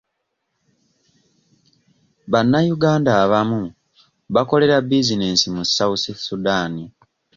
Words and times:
Bannayuganda 2.31 3.09
abamu 3.23 3.61
bakolera 4.33 4.75
bizinensi 4.87 5.45
mu 5.55 5.63
south 5.75 6.05
sudan. 6.25 6.73